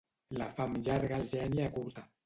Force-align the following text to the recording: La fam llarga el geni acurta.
La 0.41 0.47
fam 0.59 0.73
llarga 0.89 1.21
el 1.21 1.31
geni 1.37 1.67
acurta. 1.71 2.09